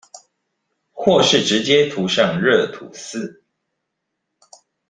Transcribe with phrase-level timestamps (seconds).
[0.91, 3.43] 或是直接塗上熱吐司